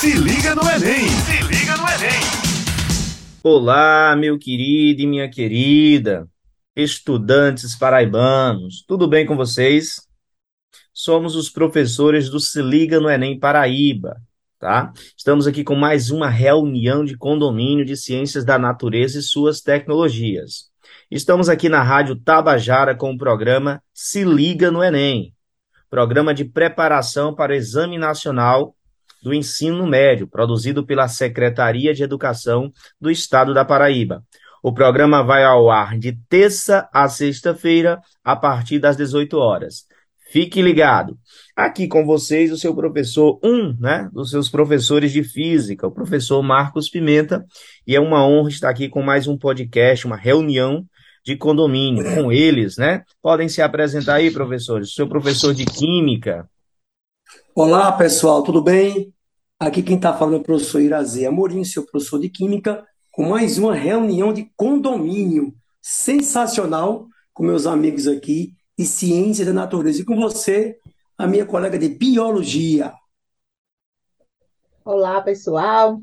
[0.00, 1.08] Se liga no Enem!
[1.10, 2.20] Se liga no Enem!
[3.42, 6.26] Olá, meu querido e minha querida,
[6.74, 10.08] estudantes paraibanos, tudo bem com vocês?
[10.90, 14.16] Somos os professores do Se Liga no Enem Paraíba,
[14.58, 14.90] tá?
[15.14, 20.70] Estamos aqui com mais uma reunião de condomínio de ciências da natureza e suas tecnologias.
[21.10, 25.34] Estamos aqui na Rádio Tabajara com o programa Se Liga no Enem,
[25.90, 28.74] programa de preparação para o Exame Nacional
[29.22, 34.22] do Ensino Médio, produzido pela Secretaria de Educação do Estado da Paraíba.
[34.62, 39.86] O programa vai ao ar de terça a sexta-feira, a partir das 18 horas.
[40.30, 41.18] Fique ligado.
[41.56, 46.40] Aqui com vocês, o seu professor, um né, dos seus professores de física, o professor
[46.40, 47.44] Marcos Pimenta,
[47.84, 50.84] e é uma honra estar aqui com mais um podcast, uma reunião
[51.24, 53.02] de condomínio com eles, né?
[53.20, 54.94] Podem se apresentar aí, professores.
[54.94, 56.48] Seu professor de química.
[57.54, 59.12] Olá, pessoal, tudo bem?
[59.58, 63.58] Aqui quem está falando é o professor Irazê Amorim, seu professor de química, com mais
[63.58, 70.16] uma reunião de condomínio sensacional com meus amigos aqui de ciência da natureza e com
[70.16, 70.78] você,
[71.16, 72.92] a minha colega de biologia.
[74.84, 76.00] Olá, pessoal.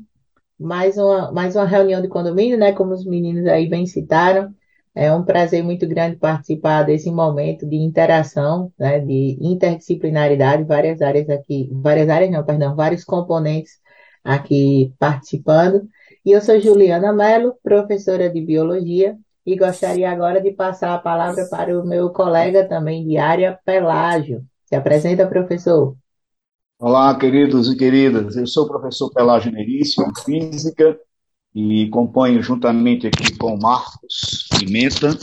[0.58, 2.72] Mais uma, mais uma reunião de condomínio, né?
[2.72, 4.54] Como os meninos aí bem citaram.
[5.00, 11.30] É um prazer muito grande participar desse momento de interação, né, de interdisciplinaridade, várias áreas
[11.30, 13.78] aqui, várias áreas não, perdão, vários componentes
[14.24, 15.88] aqui participando.
[16.26, 21.46] E eu sou Juliana Mello, professora de Biologia, e gostaria agora de passar a palavra
[21.48, 24.42] para o meu colega também de área, Pelágio.
[24.64, 25.94] Se apresenta, professor.
[26.76, 28.36] Olá, queridos e queridas.
[28.36, 30.98] Eu sou o professor Pelágio Nerício, em Física,
[31.54, 35.16] e componho juntamente aqui com o Marcos Pimenta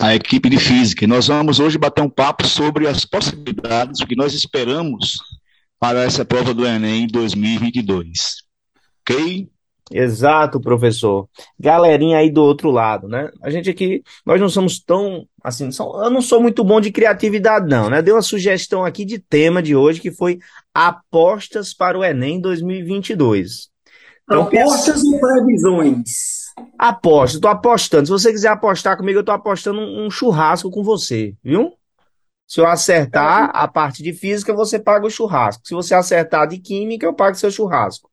[0.00, 1.06] a equipe de física.
[1.06, 5.18] Nós vamos hoje bater um papo sobre as possibilidades, o que nós esperamos
[5.78, 8.42] para essa prova do Enem 2022.
[9.02, 9.48] Ok?
[9.90, 11.28] Exato, professor.
[11.58, 13.30] Galerinha aí do outro lado, né?
[13.42, 17.66] A gente aqui, nós não somos tão, assim, eu não sou muito bom de criatividade
[17.66, 18.02] não, né?
[18.02, 20.38] Deu uma sugestão aqui de tema de hoje que foi
[20.74, 23.67] apostas para o Enem 2022.
[24.28, 26.48] Então, Apostas ou previsões?
[26.78, 28.06] Aposta, estou apostando.
[28.06, 31.72] Se você quiser apostar comigo, eu estou apostando um, um, churrasco com você, viu?
[32.46, 35.66] Se eu acertar a parte de física, você paga o churrasco.
[35.66, 38.10] Se você acertar de química, eu pago seu churrasco.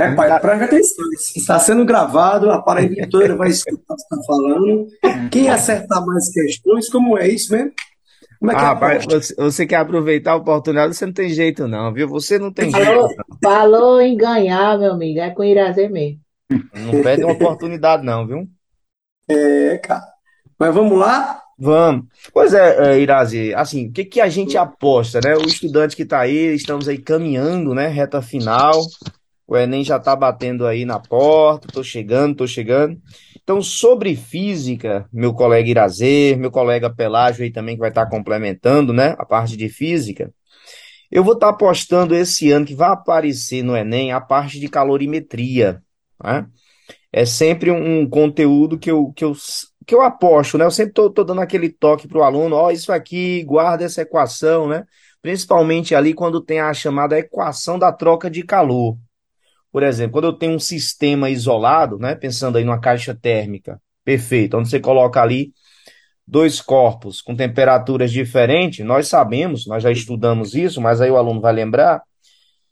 [0.00, 1.04] É, pai, preste atenção.
[1.36, 2.62] Está sendo gravado, a
[3.10, 4.86] toda vai escutar o que está falando.
[5.30, 7.72] Quem acertar mais questões, como é isso mesmo?
[8.38, 11.66] Como é que ah, rapaz, você, você, quer aproveitar a oportunidade, você não tem jeito,
[11.66, 12.08] não, viu?
[12.08, 13.24] Você não tem falou, jeito.
[13.28, 13.38] Não.
[13.42, 15.18] Falou em ganhar, meu amigo.
[15.18, 16.20] É com Irazê mesmo.
[16.50, 18.48] Não perde uma oportunidade, não, viu?
[19.28, 20.04] É, cara.
[20.58, 21.42] Mas vamos lá?
[21.58, 22.06] Vamos.
[22.32, 25.34] Pois é, é Irazi, assim, o que, que a gente aposta, né?
[25.36, 27.88] O estudante que está aí, estamos aí caminhando, né?
[27.88, 28.80] Reta final.
[29.46, 33.00] O Enem já está batendo aí na porta, tô chegando, tô chegando.
[33.48, 38.92] Então, sobre física, meu colega Irazê, meu colega Pelágio aí também que vai estar complementando,
[38.92, 40.30] né, a parte de física,
[41.10, 45.82] eu vou estar apostando esse ano que vai aparecer no Enem a parte de calorimetria,
[46.22, 46.46] né?
[47.10, 49.32] É sempre um conteúdo que eu, que eu,
[49.86, 50.66] que eu aposto, né?
[50.66, 54.02] Eu sempre estou dando aquele toque para o aluno, ó, oh, isso aqui, guarda essa
[54.02, 54.84] equação, né?
[55.22, 58.98] Principalmente ali quando tem a chamada equação da troca de calor.
[59.78, 64.56] Por exemplo, quando eu tenho um sistema isolado, né, pensando aí numa caixa térmica, perfeito,
[64.56, 65.52] onde você coloca ali
[66.26, 71.40] dois corpos com temperaturas diferentes, nós sabemos, nós já estudamos isso, mas aí o aluno
[71.40, 72.02] vai lembrar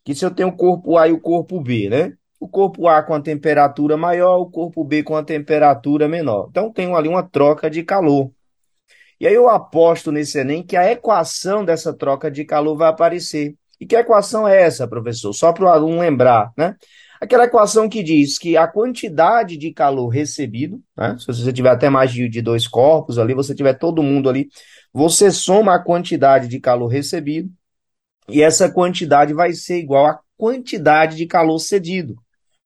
[0.04, 2.12] que se eu tenho o corpo A e o corpo B, né?
[2.40, 6.48] O corpo A com a temperatura maior, o corpo B com a temperatura menor.
[6.50, 8.32] Então tenho ali uma troca de calor.
[9.20, 13.54] E aí eu aposto nesse Enem que a equação dessa troca de calor vai aparecer.
[13.80, 15.32] E que equação é essa, professor?
[15.32, 16.74] Só para o aluno lembrar, né?
[17.20, 21.16] Aquela equação que diz que a quantidade de calor recebido, né?
[21.18, 24.48] se você tiver até mais de, de dois corpos ali, você tiver todo mundo ali,
[24.92, 27.50] você soma a quantidade de calor recebido
[28.28, 32.16] e essa quantidade vai ser igual à quantidade de calor cedido.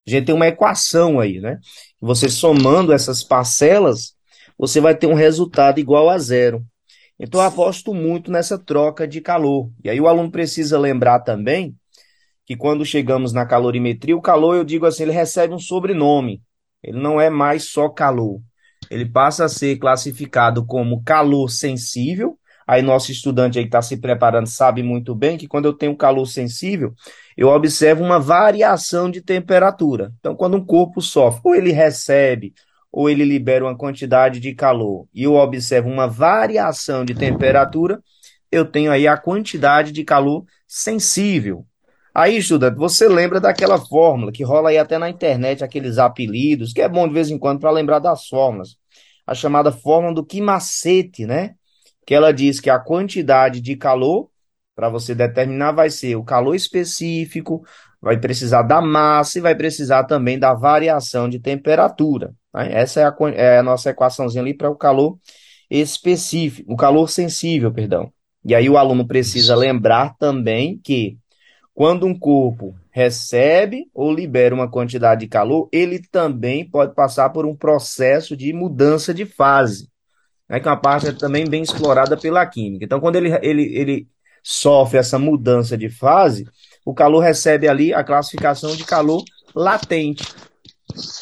[0.05, 1.59] A gente tem uma equação aí, né?
[2.01, 4.15] Você somando essas parcelas,
[4.57, 6.65] você vai ter um resultado igual a zero.
[7.23, 9.69] Então, eu aposto muito nessa troca de calor.
[9.83, 11.75] E aí, o aluno precisa lembrar também
[12.47, 16.41] que quando chegamos na calorimetria, o calor, eu digo assim, ele recebe um sobrenome.
[16.81, 18.41] Ele não é mais só calor.
[18.89, 22.39] Ele passa a ser classificado como calor sensível.
[22.65, 25.95] Aí, nosso estudante aí que está se preparando sabe muito bem que quando eu tenho
[25.95, 26.91] calor sensível,
[27.37, 30.11] eu observo uma variação de temperatura.
[30.19, 32.51] Então, quando um corpo sofre, ou ele recebe
[32.91, 38.01] ou ele libera uma quantidade de calor e eu observo uma variação de temperatura,
[38.51, 41.65] eu tenho aí a quantidade de calor sensível.
[42.13, 46.81] Aí, estudante, você lembra daquela fórmula que rola aí até na internet, aqueles apelidos, que
[46.81, 48.75] é bom de vez em quando para lembrar das fórmulas.
[49.25, 51.55] A chamada fórmula do Quimacete, né?
[52.05, 54.29] Que ela diz que a quantidade de calor
[54.75, 57.63] para você determinar vai ser o calor específico,
[58.01, 62.33] vai precisar da massa e vai precisar também da variação de temperatura.
[62.53, 62.69] Né?
[62.71, 65.17] Essa é a, é a nossa equaçãozinha ali para o calor
[65.69, 68.11] específico, o calor sensível, perdão.
[68.43, 71.17] E aí o aluno precisa lembrar também que
[71.73, 77.45] quando um corpo recebe ou libera uma quantidade de calor, ele também pode passar por
[77.45, 79.89] um processo de mudança de fase,
[80.49, 82.83] né, que é uma parte também bem explorada pela química.
[82.83, 84.07] Então, quando ele, ele, ele
[84.43, 86.45] sofre essa mudança de fase,
[86.85, 89.23] o calor recebe ali a classificação de calor
[89.55, 90.23] latente.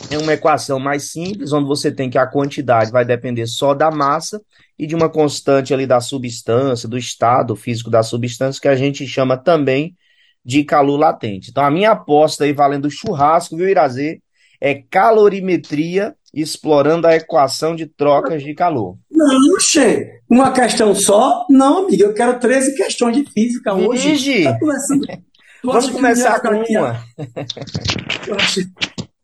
[0.09, 3.91] É uma equação mais simples, onde você tem que a quantidade vai depender só da
[3.91, 4.41] massa
[4.77, 9.05] e de uma constante ali da substância, do estado físico da substância, que a gente
[9.07, 9.95] chama também
[10.43, 11.51] de calor latente.
[11.51, 14.21] Então, a minha aposta aí, valendo churrasco, viu, Irazê,
[14.61, 18.97] é calorimetria explorando a equação de trocas de calor.
[19.11, 21.45] Não, Che, uma questão só?
[21.49, 24.43] Não, amigo, eu quero 13 questões de física hoje.
[24.43, 25.07] Tá conversando.
[25.07, 25.17] Tu
[25.65, 27.03] vamos começar com uma.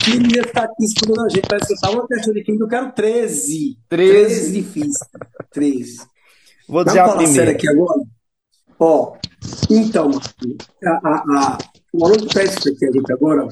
[0.07, 2.44] Eu acho que não ia ficar aqui escutando a gente para escutar uma questão de
[2.44, 3.78] química, eu quero 13.
[3.90, 4.52] 13 13.
[4.52, 5.28] de física.
[5.52, 5.98] 13.
[6.68, 7.52] Vou dizer Vamos a falar sério primeira.
[7.52, 8.02] aqui agora?
[8.80, 9.18] Ó,
[9.69, 11.57] então, Marquinhos, a, a, a,
[11.94, 13.48] o aluno que está escutando aqui a gente agora,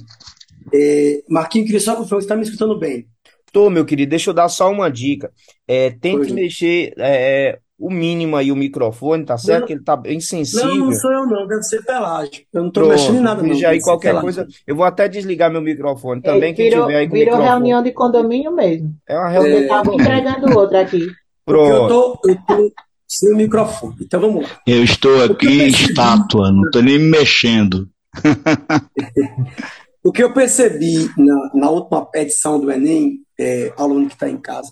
[0.73, 3.07] é, Marquinhos, queria só confirmar, você está me escutando bem?
[3.51, 5.31] Tô, meu querido, deixa eu dar só uma dica.
[5.67, 6.35] É, tente Pois não.
[6.35, 9.61] mexer é, o mínimo aí o microfone, tá certo?
[9.61, 10.91] Não, Que ele tá bem não, não sensível.
[10.93, 12.45] sou eu não, deve ser Pelágio.
[12.53, 14.47] Eu não estou mexendo em Pronto, nada não, veja aí deve ser qualquer coisa.
[14.65, 17.35] Eu vou até desligar meu microfone Ei, também, quem tiver virou, aí com o virou
[17.37, 17.49] microfone.
[17.49, 18.95] reunião de condomínio mesmo.
[19.07, 20.17] É uma reunião estava condomínio.
[20.17, 21.07] entregando outro aqui.
[21.45, 22.19] porque eu Pronto.
[22.21, 22.71] tô, eu tô
[23.07, 23.95] sem o microfone.
[24.01, 24.49] Então vamos lá.
[24.67, 27.89] Eu estou eu aqui percebi, estátua, não estou nem me mexendo.
[30.03, 34.37] o que eu percebi na, na última edição do Enem, é, aluno que está em
[34.37, 34.71] casa,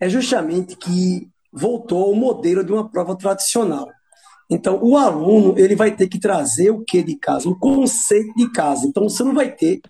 [0.00, 3.88] é justamente que voltou o modelo de uma prova tradicional.
[4.50, 7.48] Então, o aluno ele vai ter que trazer o que de casa?
[7.48, 8.86] O conceito de casa.
[8.86, 9.80] Então, você não vai ter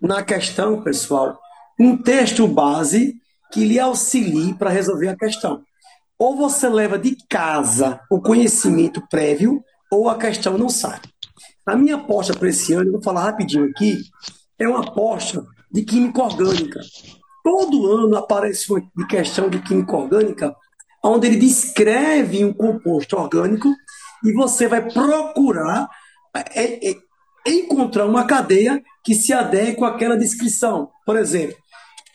[0.00, 1.38] na questão, pessoal,
[1.78, 3.16] um texto base
[3.52, 5.62] que lhe auxilie para resolver a questão.
[6.18, 11.00] Ou você leva de casa o conhecimento prévio, ou a questão não sai.
[11.64, 14.00] A minha aposta para esse ano, eu vou falar rapidinho aqui,
[14.58, 16.80] é uma aposta de química orgânica.
[17.44, 20.54] Todo ano aparece uma questão de química orgânica,
[21.08, 23.68] onde ele descreve um composto orgânico
[24.24, 25.88] e você vai procurar
[26.54, 26.96] é, é,
[27.46, 30.90] encontrar uma cadeia que se adeque àquela descrição.
[31.06, 31.56] Por exemplo,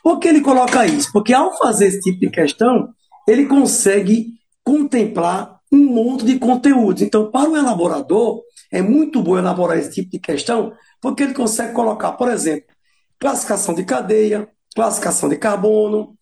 [0.04, 1.12] por que ele coloca isso?
[1.12, 2.90] Porque ao fazer esse tipo de questão,
[3.28, 7.02] ele consegue contemplar um monte de conteúdos.
[7.02, 8.42] Então, para o elaborador,
[8.72, 12.68] é muito bom elaborar esse tipo de questão, porque ele consegue colocar, por exemplo,
[13.20, 16.16] classificação de cadeia, classificação de carbono,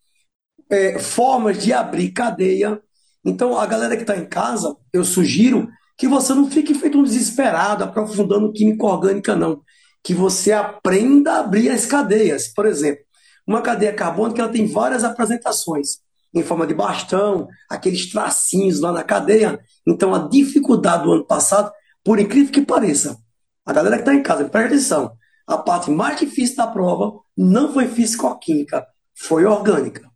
[0.71, 2.81] é, formas de abrir cadeia.
[3.23, 7.03] Então, a galera que está em casa, eu sugiro que você não fique feito um
[7.03, 9.61] desesperado, aprofundando química orgânica, não.
[10.03, 12.47] Que você aprenda a abrir as cadeias.
[12.47, 13.03] Por exemplo,
[13.45, 15.99] uma cadeia carbônica ela tem várias apresentações,
[16.33, 19.59] em forma de bastão, aqueles tracinhos lá na cadeia.
[19.85, 21.71] Então, a dificuldade do ano passado,
[22.03, 23.17] por incrível que pareça,
[23.65, 25.11] a galera que está em casa, presta atenção,
[25.45, 30.10] a parte mais difícil da prova não foi físico-química, foi orgânica,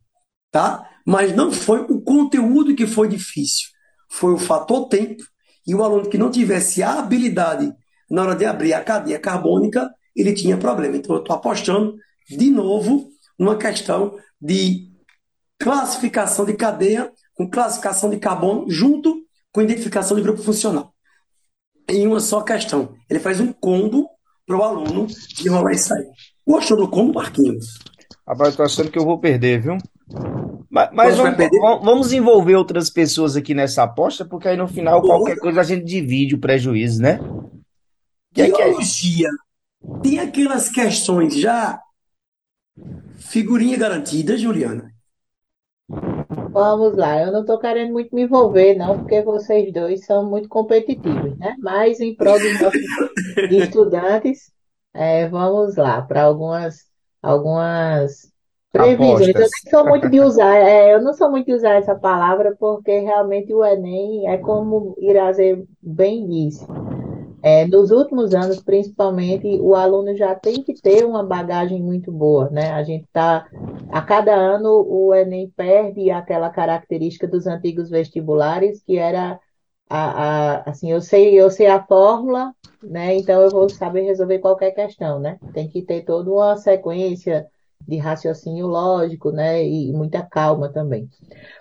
[0.55, 0.89] tá?
[1.05, 3.67] Mas não foi o conteúdo que foi difícil,
[4.09, 5.21] foi o fator tempo
[5.67, 7.73] e o aluno que não tivesse a habilidade
[8.09, 10.95] na hora de abrir a cadeia carbônica, ele tinha problema.
[10.95, 11.97] Então, eu estou apostando
[12.29, 14.89] de novo numa questão de
[15.59, 20.93] classificação de cadeia com classificação de carbono junto com identificação de grupo funcional.
[21.89, 22.95] Em uma só questão.
[23.09, 24.09] Ele faz um combo
[24.47, 26.05] para o aluno desenrolar isso aí.
[26.47, 27.77] Gostou do combo, Marquinhos?
[28.25, 29.77] Rapaz, tô achando que eu vou perder, viu?
[30.69, 31.59] Mas, mas vamos, perder?
[31.59, 35.15] vamos- envolver outras pessoas aqui nessa aposta, porque aí no final, Boa.
[35.15, 37.19] qualquer coisa, a gente divide o prejuízo, né?
[38.33, 39.29] Que é que é?
[40.01, 41.79] Tem aquelas questões já
[43.17, 44.91] figurinha garantida, Juliana.
[46.51, 50.47] Vamos lá, eu não estou querendo muito me envolver, não, porque vocês dois são muito
[50.47, 51.55] competitivos, né?
[51.59, 52.81] Mas em prol dos nossos
[53.51, 54.51] estudantes,
[54.93, 56.85] é, vamos lá para algumas,
[57.21, 58.31] algumas
[58.75, 59.27] previsões.
[59.27, 62.55] Eu nem sou muito de usar, é, eu não sou muito de usar essa palavra,
[62.59, 66.65] porque realmente o Enem é como Irazer bem disse.
[67.41, 72.49] É, nos últimos anos, principalmente, o aluno já tem que ter uma bagagem muito boa,
[72.49, 72.71] né?
[72.71, 73.45] A gente tá,
[73.91, 79.39] a cada ano o Enem perde aquela característica dos antigos vestibulares, que era
[79.87, 82.51] a, a, assim, eu sei, eu sei a fórmula,
[82.81, 83.15] né?
[83.15, 85.37] Então eu vou saber resolver qualquer questão, né?
[85.53, 87.45] Tem que ter toda uma sequência
[87.87, 89.63] de raciocínio lógico, né?
[89.65, 91.09] E muita calma também.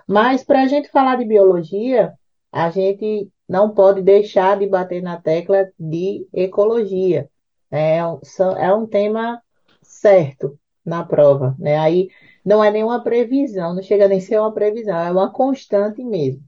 [0.07, 2.12] Mas para a gente falar de biologia,
[2.52, 7.28] a gente não pode deixar de bater na tecla de ecologia.
[7.71, 9.43] É, um- são- é um tema
[9.83, 11.78] certo na prova, né?
[11.78, 12.09] Aí
[12.45, 16.43] não é nenhuma previsão, não chega nem a ser uma previsão, é uma constante mesmo.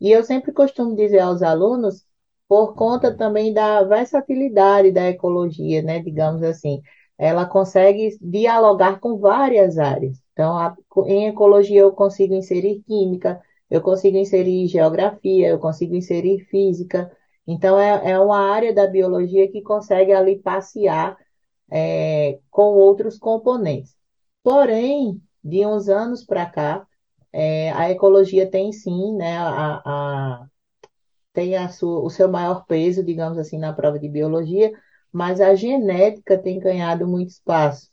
[0.00, 2.04] E eu sempre costumo dizer aos alunos,
[2.48, 6.00] por conta também da versatilidade da ecologia, né?
[6.00, 6.80] Digamos assim,
[7.18, 10.18] ela consegue dialogar com várias áreas.
[10.32, 13.40] Então, a- em ecologia eu consigo inserir química,
[13.70, 17.10] eu consigo inserir geografia, eu consigo inserir física.
[17.46, 21.16] Então, é, é uma área da biologia que consegue ali passear,
[21.70, 23.96] é, com outros componentes.
[24.42, 26.86] Porém, de uns anos para cá,
[27.32, 30.46] é, a ecologia tem sim, né, a, a-
[31.32, 34.72] tem a sua, o seu maior peso, digamos assim, na prova de biologia,
[35.14, 37.88] mas a genética tem ganhado muito espaço.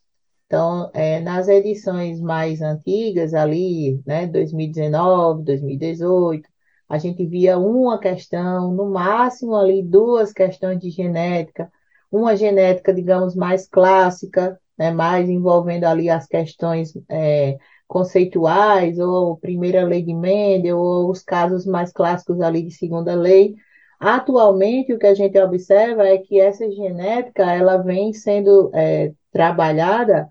[0.48, 6.50] Então, é, nas edições mais antigas, ali, né, 2019, 2018,
[6.90, 11.72] a gente via uma questão, no máximo ali duas questões de genética,
[12.12, 19.84] uma genética, digamos, mais clássica, né, mais envolvendo ali as questões é, conceituais, ou primeira
[19.84, 23.56] lei de Mendel, ou os casos mais clássicos ali de segunda lei.
[24.02, 30.28] Atualmente, o que a gente observa é que essa genética, ela vem sendo é, trabalhada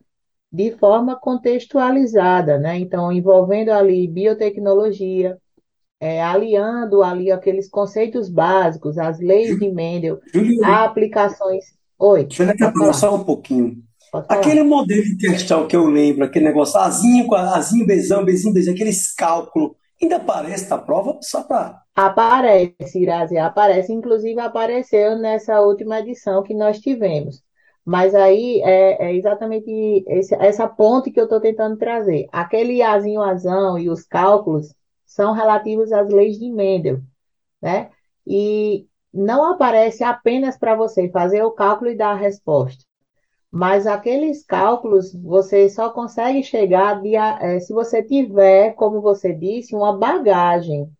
[0.52, 2.80] de forma contextualizada, né?
[2.80, 5.38] Então, envolvendo ali biotecnologia,
[6.00, 11.66] é, aliando ali aqueles conceitos básicos, as leis de Mendel, Júlio, aplicações.
[11.96, 13.76] Oi, deixa eu só um pouquinho.
[14.28, 19.14] Aquele modelo de questão que eu lembro, aquele negócio, azinho, azinho, bezão, bezinho, bezinho, aqueles
[19.14, 19.70] cálculos,
[20.02, 21.82] ainda aparece na prova só para.
[21.94, 27.42] Aparece, Irazi, aparece, inclusive apareceu nessa última edição que nós tivemos.
[27.84, 29.70] Mas aí é, é exatamente
[30.08, 32.26] esse- essa ponte que eu estou tentando trazer.
[32.32, 37.00] Aquele azinho azão e os cálculos são relativos às leis de Mendel,
[37.62, 37.90] né?
[38.26, 42.84] E não aparece apenas para você fazer o cálculo e dar a resposta.
[43.50, 49.74] Mas aqueles cálculos você só consegue chegar de, eh, se você tiver, como você disse,
[49.74, 50.90] uma bagagem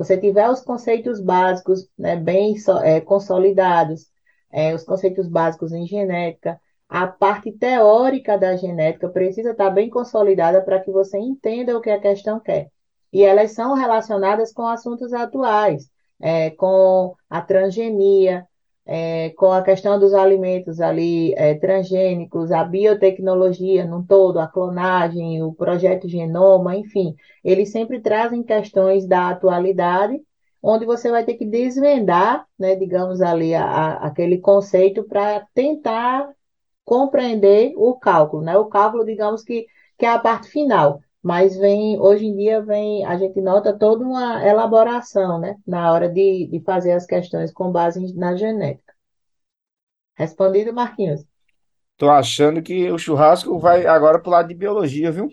[0.00, 2.54] você tiver os conceitos básicos, né, bem
[2.84, 4.06] é, consolidados,
[4.50, 10.62] é, os conceitos básicos em genética, a parte teórica da genética precisa estar bem consolidada
[10.62, 12.70] para que você entenda o que a questão quer.
[13.12, 18.46] E elas são relacionadas com assuntos atuais, é, com a transgenia,
[18.92, 25.42] é, com a questão dos alimentos ali, é, transgênicos, a biotecnologia num todo, a clonagem,
[25.42, 30.20] o projeto Genoma, enfim eles sempre trazem questões da atualidade,
[30.62, 36.28] onde você vai ter que desvendar, né, digamos ali, a- a- aquele conceito para tentar
[36.84, 38.56] compreender o cálculo, né?
[38.58, 39.66] O cálculo, digamos que,
[39.98, 44.04] que é a parte final, mas vem, hoje em dia vem, a gente nota toda
[44.04, 48.92] uma elaboração, né, na hora de, de fazer as questões com base na genética.
[50.14, 51.26] Respondido, Marquinhos?
[51.96, 55.28] Tô achando que o churrasco vai agora pro lado de biologia, viu?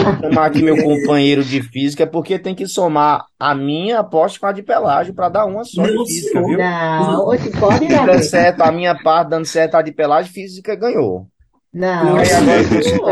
[0.00, 4.46] Vou chamar aqui meu companheiro de física, porque tem que somar a minha aposta com
[4.46, 6.44] a de pelágio para dar uma só de Não, física, senhor.
[6.44, 6.70] viu?
[6.96, 8.22] Não, hoje pode, der Davi?
[8.22, 11.26] certo a minha parte, dando certo a de pelágio, física ganhou.
[11.72, 12.68] Não, Aí agora eu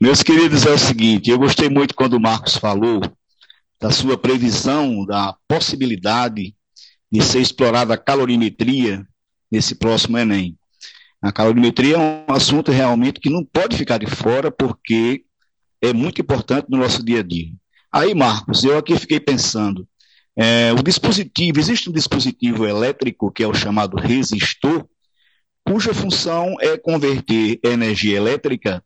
[0.00, 3.00] Meus queridos, é o seguinte, eu gostei muito quando o Marcos falou
[3.80, 6.54] da sua previsão da possibilidade
[7.10, 9.06] de ser explorada a calorimetria
[9.50, 10.56] nesse próximo Enem.
[11.22, 15.24] A calorimetria é um assunto realmente que não pode ficar de fora, porque
[15.80, 17.52] é muito importante no nosso dia a dia.
[17.92, 19.86] Aí, Marcos, eu aqui fiquei pensando,
[20.36, 24.84] é, o dispositivo, existe um dispositivo elétrico que é o chamado resistor,
[25.64, 28.84] cuja função é converter energia elétrica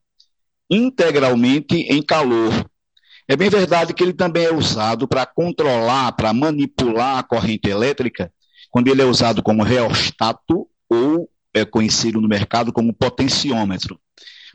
[0.70, 2.52] integralmente em calor.
[3.26, 8.32] É bem verdade que ele também é usado para controlar, para manipular a corrente elétrica,
[8.70, 13.98] quando ele é usado como reostato ou é conhecido no mercado como potenciômetro.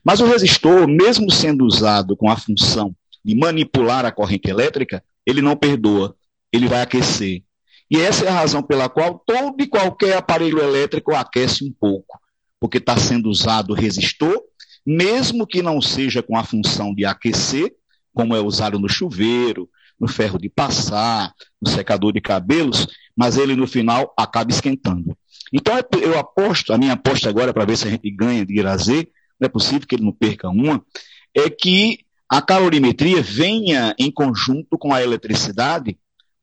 [0.04, 5.42] Mas o resistor, mesmo sendo usado com a função de manipular a corrente elétrica, ele
[5.42, 6.16] não perdoa,
[6.52, 7.44] ele vai aquecer.
[7.94, 12.20] E essa é a razão pela qual todo e qualquer aparelho elétrico aquece um pouco,
[12.60, 14.36] porque está sendo usado resistor,
[14.84, 17.72] mesmo que não seja com a função de aquecer,
[18.12, 19.70] como é usado no chuveiro,
[20.00, 21.32] no ferro de passar,
[21.62, 25.16] no secador de cabelos, mas ele no final acaba esquentando.
[25.54, 29.08] Então eu aposto, a minha aposta agora para ver se a gente ganha de Irazê,
[29.40, 30.84] não é possível que ele não perca uma,
[31.32, 35.96] é que a calorimetria venha em conjunto com a eletricidade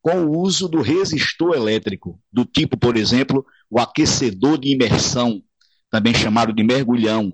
[0.02, 5.42] com o uso do resistor elétrico, do tipo, por exemplo, o aquecedor de imersão,
[5.90, 7.32] também chamado de mergulhão.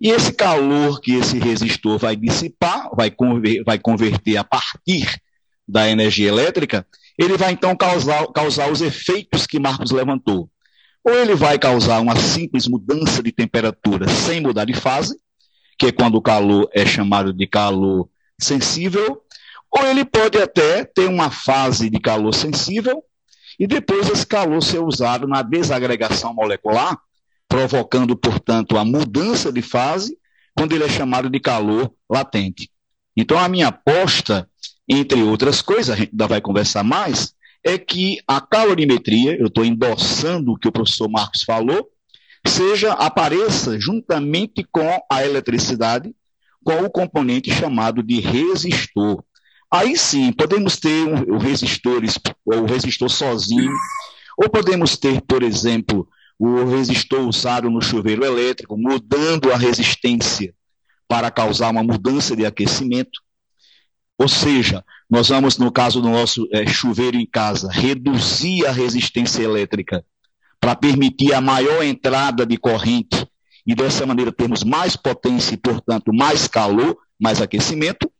[0.00, 5.20] E esse calor que esse resistor vai dissipar, vai, conver, vai converter a partir
[5.66, 10.50] da energia elétrica, ele vai então causar, causar os efeitos que Marcos levantou.
[11.04, 15.16] Ou ele vai causar uma simples mudança de temperatura sem mudar de fase,
[15.78, 18.08] que é quando o calor é chamado de calor
[18.40, 19.22] sensível,
[19.72, 23.02] ou ele pode até ter uma fase de calor sensível
[23.58, 26.98] e depois esse calor ser usado na desagregação molecular,
[27.48, 30.16] provocando, portanto, a mudança de fase,
[30.54, 32.70] quando ele é chamado de calor latente.
[33.16, 34.48] Então, a minha aposta,
[34.88, 39.64] entre outras coisas, a gente ainda vai conversar mais, é que a calorimetria, eu estou
[39.64, 41.88] endossando o que o professor Marcos falou,
[42.46, 46.14] seja apareça juntamente com a eletricidade,
[46.64, 49.22] com o componente chamado de resistor.
[49.72, 52.02] Aí sim, podemos ter o resistor,
[52.44, 53.72] o resistor sozinho,
[54.36, 56.06] ou podemos ter, por exemplo,
[56.38, 60.54] o resistor usado no chuveiro elétrico, mudando a resistência
[61.08, 63.20] para causar uma mudança de aquecimento.
[64.18, 69.42] Ou seja, nós vamos, no caso do nosso é, chuveiro em casa, reduzir a resistência
[69.42, 70.04] elétrica
[70.60, 73.26] para permitir a maior entrada de corrente
[73.66, 78.11] e dessa maneira termos mais potência e, portanto, mais calor, mais aquecimento.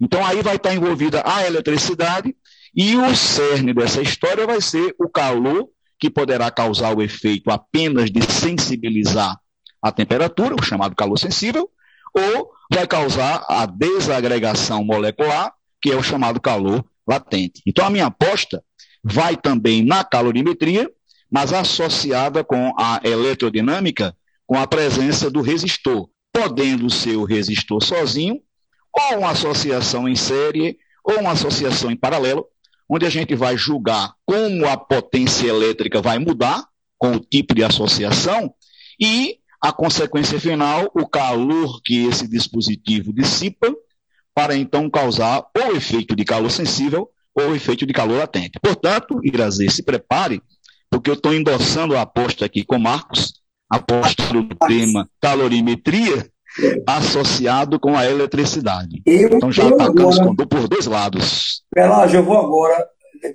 [0.00, 2.34] Então aí vai estar envolvida a eletricidade
[2.74, 8.10] e o cerne dessa história vai ser o calor, que poderá causar o efeito apenas
[8.10, 9.38] de sensibilizar
[9.80, 11.70] a temperatura, o chamado calor sensível,
[12.12, 17.62] ou vai causar a desagregação molecular, que é o chamado calor latente.
[17.66, 18.62] Então a minha aposta
[19.02, 20.90] vai também na calorimetria,
[21.30, 24.14] mas associada com a eletrodinâmica,
[24.46, 28.40] com a presença do resistor, podendo ser o resistor sozinho
[28.98, 32.46] ou uma associação em série, ou uma associação em paralelo,
[32.88, 36.66] onde a gente vai julgar como a potência elétrica vai mudar
[36.98, 38.54] com o tipo de associação
[38.98, 43.74] e a consequência final, o calor que esse dispositivo dissipa,
[44.34, 48.58] para então causar ou efeito de calor sensível ou efeito de calor latente.
[48.60, 50.42] Portanto, Irazê, se prepare,
[50.90, 53.34] porque eu estou endossando a aposta aqui com Marcos,
[53.68, 56.30] aposta do tema calorimetria,
[56.86, 59.02] associado com a eletricidade.
[59.04, 61.62] Eu, então já atacamos agora, por dois lados.
[61.70, 62.86] Pelágio, eu vou agora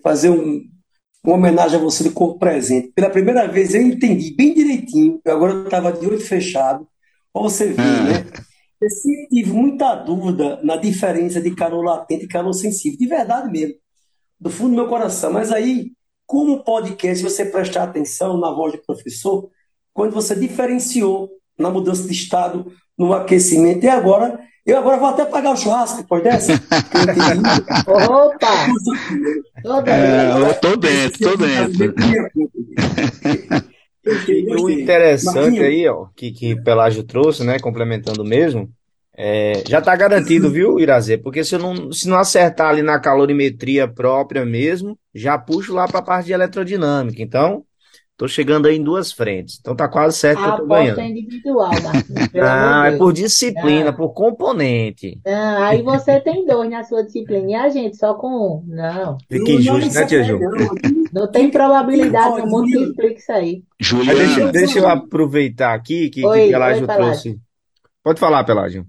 [0.03, 0.61] fazer um,
[1.23, 2.91] uma homenagem a você de corpo presente.
[2.95, 6.87] Pela primeira vez eu entendi bem direitinho, eu agora estava de olho fechado,
[7.33, 8.03] para você ver, é.
[8.03, 8.25] né?
[8.81, 13.51] Eu sempre tive muita dúvida na diferença de calor latente e calor sensível, de verdade
[13.51, 13.75] mesmo,
[14.39, 15.31] do fundo do meu coração.
[15.31, 15.91] Mas aí,
[16.25, 19.51] como podcast, se você prestar atenção na voz do professor,
[19.93, 21.29] quando você diferenciou
[21.59, 23.83] na mudança de estado no aquecimento.
[23.83, 26.53] E agora, eu agora vou até pagar o churrasco depois dessa.
[27.87, 28.67] Opa!
[29.63, 30.45] Tô dentro.
[30.45, 31.95] É, tô dentro, tô dentro.
[34.63, 38.69] o interessante aí, ó, que, que Pelágio trouxe, né, complementando mesmo,
[39.17, 41.17] é, já está garantido, viu, Irazê?
[41.17, 45.87] Porque se, eu não, se não acertar ali na calorimetria própria mesmo, já puxo lá
[45.87, 47.21] para a parte de eletrodinâmica.
[47.21, 47.63] Então,
[48.17, 49.57] Tô chegando aí em duas frentes.
[49.59, 50.99] Então tá quase certo a que eu tô ganhando.
[50.99, 53.93] é individual, Marquinhos, Ah, é por disciplina, ah.
[53.93, 55.19] por componente.
[55.25, 58.63] Ah, aí você tem dois na sua disciplina e a gente só com um.
[58.67, 59.17] Não.
[59.27, 60.39] Fica injusto, né, Tia Ju?
[61.11, 63.63] Não tem probabilidade no mundo que explique isso aí.
[63.79, 64.19] Juliana.
[64.19, 67.39] Deixa, deixa eu aproveitar aqui que, oi, que Pelágio oi, trouxe.
[68.03, 68.85] Pode falar, Pelágio.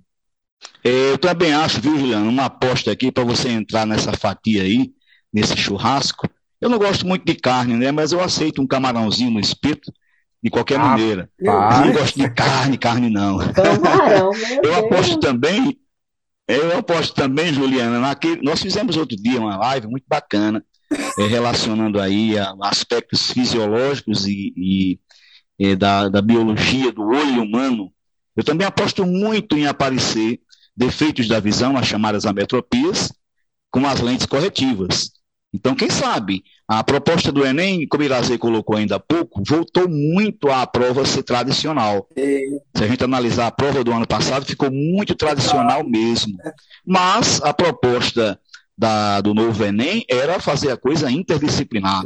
[0.84, 4.92] Eu também acho, viu, Juliana, uma aposta aqui para você entrar nessa fatia aí,
[5.32, 6.28] nesse churrasco.
[6.62, 7.90] Eu não gosto muito de carne, né?
[7.90, 9.92] Mas eu aceito um camarãozinho no espeto
[10.40, 11.28] de qualquer ah, maneira.
[11.36, 13.38] Eu não gosto de carne, carne não.
[13.52, 14.30] Camarão,
[14.62, 15.76] eu aposto também,
[16.46, 20.64] eu aposto também, Juliana, naquele, nós fizemos outro dia uma live muito bacana,
[21.18, 25.00] é, relacionando aí a, aspectos fisiológicos e, e
[25.58, 27.92] é, da, da biologia do olho humano.
[28.36, 30.40] Eu também aposto muito em aparecer
[30.76, 33.12] defeitos da visão, as chamadas ametropias,
[33.68, 35.10] com as lentes corretivas.
[35.54, 40.48] Então, quem sabe, a proposta do Enem, como Irazê colocou ainda há pouco, voltou muito
[40.48, 42.08] à prova ser tradicional.
[42.16, 42.40] É.
[42.74, 46.38] Se a gente analisar a prova do ano passado, ficou muito tradicional mesmo.
[46.86, 48.40] Mas a proposta
[48.76, 52.02] da, do novo Enem era fazer a coisa interdisciplinar.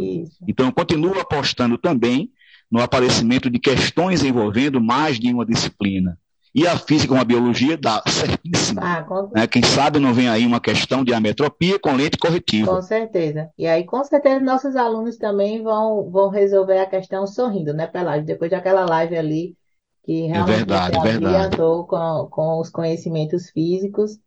[0.46, 2.30] Então, eu continuo apostando também
[2.70, 6.18] no aparecimento de questões envolvendo mais de uma disciplina.
[6.56, 8.80] E a física com a biologia dá certíssimo.
[8.82, 9.28] Ah, com...
[9.34, 9.46] né?
[9.46, 12.74] Quem sabe não vem aí uma questão de ametropia com lente corretiva.
[12.74, 13.50] Com certeza.
[13.58, 18.24] E aí, com certeza, nossos alunos também vão, vão resolver a questão sorrindo, né, Pelágio?
[18.24, 19.54] Depois daquela live ali,
[20.02, 21.56] que é realmente é verdade, é verdade.
[21.58, 24.18] com, com os conhecimentos físicos.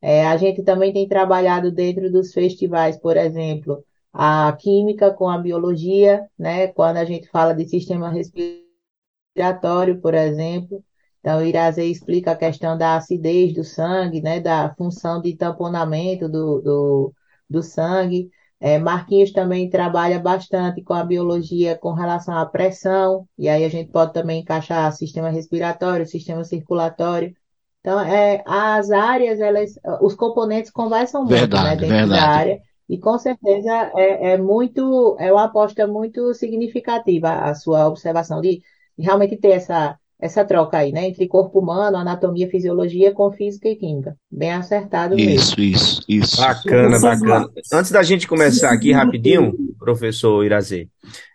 [0.00, 5.36] É, a gente também tem trabalhado dentro dos festivais, por exemplo, a química com a
[5.36, 6.68] biologia, né?
[6.68, 10.80] Quando a gente fala de sistema respiratório, por exemplo.
[11.22, 14.40] Então, o Irazê explica a questão da acidez do sangue, né?
[14.40, 17.14] Da função de tamponamento do, do,
[17.48, 18.28] do sangue.
[18.60, 23.68] É, Marquinhos também trabalha bastante com a biologia com relação à pressão, e aí a
[23.68, 27.34] gente pode também encaixar sistema respiratório, sistema circulatório.
[27.80, 32.38] Então, é, as áreas, elas, os componentes conversam muito, Verdade, né, dentro da verdade.
[32.38, 38.40] área, e com certeza é, é muito, é uma aposta muito significativa a sua observação
[38.40, 38.62] de
[38.98, 43.74] realmente ter essa, essa troca aí, né, entre corpo humano, anatomia, fisiologia, com física e
[43.74, 44.16] química.
[44.30, 45.32] Bem acertado mesmo.
[45.32, 46.36] Isso, isso, isso.
[46.36, 47.50] Bacana, bacana.
[47.72, 50.88] Antes da gente começar aqui rapidinho, professor Irazê,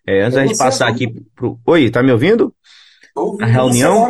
[0.08, 1.60] é, antes da gente passar aqui pro.
[1.66, 2.56] Oi, tá me ouvindo?
[3.42, 4.08] A reunião?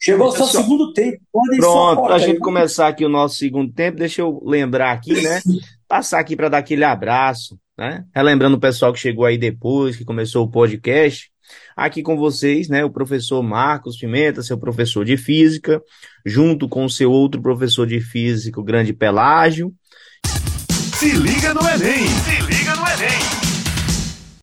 [0.00, 1.18] Chegou o seu segundo tempo.
[1.32, 4.92] Podem só Pronto, para a gente começar aqui o nosso segundo tempo, deixa eu lembrar
[4.92, 5.40] aqui, né?
[5.88, 8.04] Passar aqui para dar aquele abraço, né?
[8.14, 11.28] Relembrando o pessoal que chegou aí depois, que começou o podcast.
[11.76, 12.84] Aqui com vocês, né?
[12.84, 15.80] O professor Marcos Pimenta, seu professor de física,
[16.24, 19.72] junto com o seu outro professor de física, o grande Pelágio.
[20.98, 22.06] Se liga no Enem!
[22.06, 23.40] Se liga no Enem!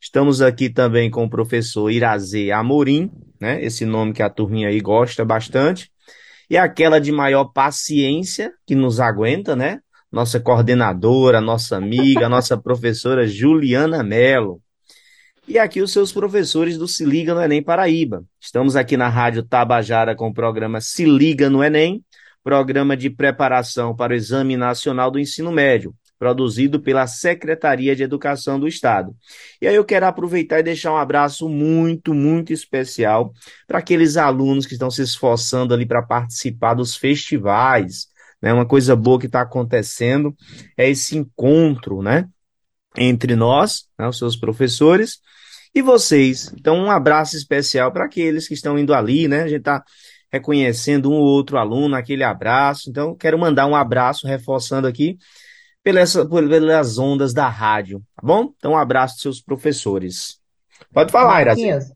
[0.01, 3.63] Estamos aqui também com o professor Irazê Amorim, né?
[3.63, 5.91] Esse nome que a turminha aí gosta bastante.
[6.49, 9.79] E aquela de maior paciência que nos aguenta, né?
[10.11, 14.61] Nossa coordenadora, nossa amiga, nossa professora Juliana Mello.
[15.47, 18.21] E aqui os seus professores do Se Liga no Enem Paraíba.
[18.37, 22.03] Estamos aqui na Rádio Tabajara com o programa Se Liga no Enem,
[22.43, 28.59] programa de preparação para o Exame Nacional do Ensino Médio, produzido pela Secretaria de Educação
[28.59, 29.15] do Estado.
[29.61, 33.31] E aí eu quero aproveitar e deixar um abraço muito, muito especial
[33.65, 38.07] para aqueles alunos que estão se esforçando ali para participar dos festivais,
[38.41, 38.51] né?
[38.51, 40.35] Uma coisa boa que está acontecendo
[40.75, 42.27] é esse encontro, né?
[42.97, 45.21] Entre nós, né, os seus professores,
[45.73, 46.51] e vocês.
[46.59, 49.43] Então, um abraço especial para aqueles que estão indo ali, né?
[49.43, 49.83] A gente está
[50.31, 52.89] reconhecendo um ou outro aluno, aquele abraço.
[52.89, 55.17] Então, quero mandar um abraço, reforçando aqui,
[55.83, 58.51] pelas, pelas ondas da rádio, tá bom?
[58.57, 60.39] Então, um abraço dos seus professores.
[60.93, 61.61] Pode falar, Iraci.
[61.65, 61.93] Marquinhos,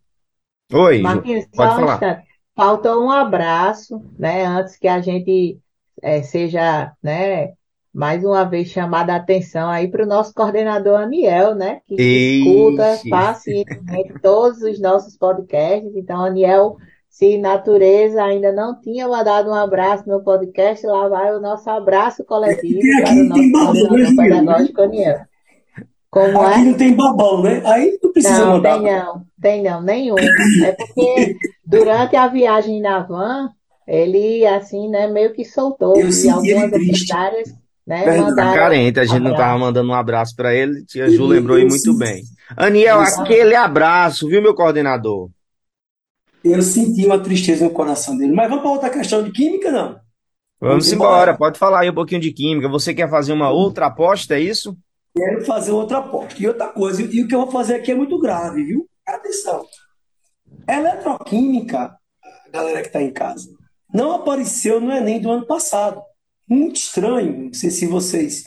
[0.74, 1.94] Oi, Marquinhos, pode só um falar.
[1.96, 2.28] instante.
[2.56, 4.46] Faltou um abraço, né?
[4.46, 5.60] Antes que a gente
[6.02, 7.54] eh, seja, né,
[7.94, 11.82] mais uma vez chamada a atenção aí para o nosso coordenador Aniel, né?
[11.88, 13.10] Que escuta Ixi.
[13.10, 15.96] pacientemente todos os nossos podcasts.
[15.96, 16.78] Então, Aniel,
[17.10, 22.24] se natureza ainda não tinha mandado um abraço no podcast, lá vai o nosso abraço
[22.26, 24.16] coletivo para aqui, o tem nosso babão, né, coordenador filho?
[24.16, 25.26] pedagógico Aniel.
[26.10, 26.64] Como Aqui é?
[26.66, 27.62] não tem babão, né?
[27.66, 28.80] Aí não precisa Não, mandar.
[28.80, 30.32] tem não, tem não, nenhum.
[30.60, 33.50] É porque durante a viagem na van,
[33.88, 35.96] ele, assim, né, meio que soltou.
[36.00, 37.14] Eu E ele algumas triste.
[37.14, 37.50] empresárias,
[37.86, 38.04] né.
[38.04, 39.38] Tá mandaram carente, a gente não abraço.
[39.38, 42.24] tava mandando um abraço para ele, tia Ju lembrou aí muito bem.
[42.56, 45.30] Aniel, aquele abraço, viu, meu coordenador?
[46.44, 48.34] eu senti uma tristeza no coração dele.
[48.34, 50.00] Mas vamos para outra questão de química, não?
[50.60, 51.38] Vamos Vamos embora, embora.
[51.38, 52.70] pode falar aí um pouquinho de química.
[52.70, 54.76] Você quer fazer uma outra aposta, é isso?
[55.16, 56.42] Quero fazer outra aposta.
[56.42, 58.88] E outra coisa, e o que eu vou fazer aqui é muito grave, viu?
[59.08, 59.66] Atenção.
[60.68, 61.96] Eletroquímica,
[62.52, 63.50] galera que está em casa,
[63.94, 66.02] não apareceu no Enem do ano passado.
[66.52, 67.46] Muito estranho.
[67.46, 68.44] Não sei se vocês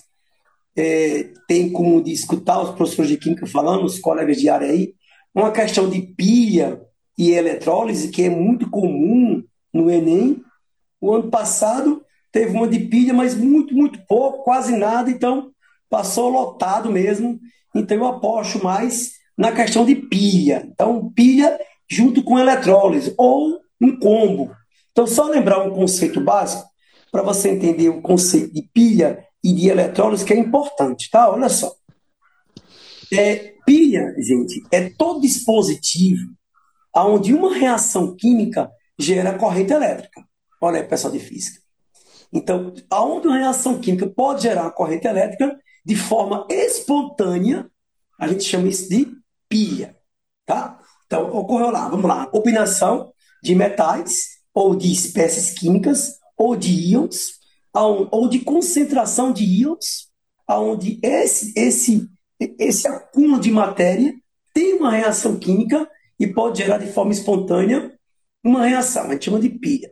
[0.77, 4.95] é, têm como de escutar os professores de química falando, os colegas de área aí,
[5.35, 6.83] uma questão de pilha
[7.17, 10.39] e eletrólise, que é muito comum no Enem.
[11.01, 15.51] O ano passado teve uma de pilha, mas muito, muito pouco, quase nada, então
[15.89, 17.41] passou lotado mesmo.
[17.75, 20.69] Então eu aposto mais na questão de pilha.
[20.71, 24.55] Então, pilha junto com eletrólise, ou um combo.
[24.93, 26.74] Então, só lembrar um conceito básico
[27.15, 31.31] para você entender o conceito de pilha e de eletrólise, que é importante, tá?
[31.31, 31.73] Olha só.
[33.13, 36.27] É, pilha, gente, é todo dispositivo
[36.93, 40.25] onde uma reação química gera corrente elétrica.
[40.61, 41.61] Olha aí, pessoal de física.
[42.33, 47.71] Então, aonde uma reação química pode gerar corrente elétrica de forma espontânea,
[48.19, 49.07] a gente chama isso de
[49.49, 49.97] pilha,
[50.45, 50.81] tá?
[51.07, 57.41] Então, ocorreu lá, vamos lá, combinação de metais ou de espécies químicas ou de íons,
[57.73, 60.09] ou de concentração de íons,
[60.49, 62.09] onde esse, esse,
[62.59, 64.15] esse acúmulo de matéria
[64.53, 67.93] tem uma reação química e pode gerar de forma espontânea
[68.43, 69.91] uma reação, a gente chama de pilha.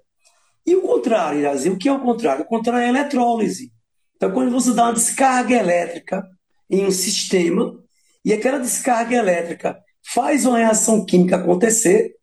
[0.64, 2.44] E o contrário, o que é o contrário?
[2.44, 3.72] O contrário é a eletrólise.
[4.14, 6.24] Então, quando você dá uma descarga elétrica
[6.70, 7.82] em um sistema,
[8.24, 12.14] e aquela descarga elétrica faz uma reação química acontecer,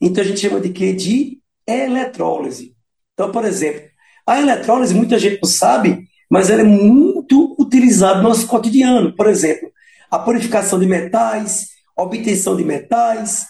[0.00, 0.92] então a gente chama de quê?
[0.92, 2.76] De eletrólise.
[3.18, 3.82] Então, por exemplo,
[4.24, 9.12] a eletrólise, muita gente não sabe, mas ela é muito utilizada no nosso cotidiano.
[9.16, 9.72] Por exemplo,
[10.08, 13.44] a purificação de metais, obtenção de metais,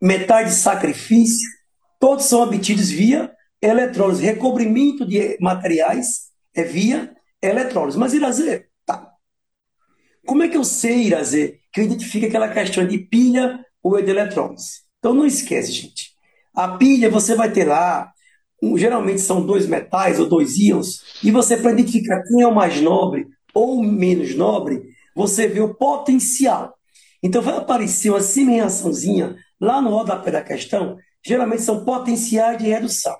[0.00, 1.50] metais de sacrifício,
[1.98, 4.22] todos são obtidos via eletrólise.
[4.22, 7.98] Recobrimento de materiais é via eletrólise.
[7.98, 9.10] Mas, Irazê, tá.
[10.24, 14.08] Como é que eu sei, Irazê, que eu identifico aquela questão de pilha ou de
[14.08, 14.82] eletrólise?
[15.00, 16.12] Então, não esquece, gente.
[16.54, 18.12] A pilha, você vai ter lá,
[18.62, 22.54] um, geralmente são dois metais ou dois íons, e você, para identificar quem é o
[22.54, 24.82] mais nobre ou menos nobre,
[25.14, 26.74] você vê o potencial.
[27.22, 33.16] Então, vai aparecer uma semelhançãozinha lá no rodapé da questão, geralmente são potenciais de redução.